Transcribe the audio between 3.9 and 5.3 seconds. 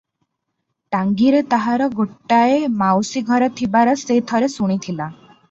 ସେ ଥରେ ଶୁଣିଥିଲା।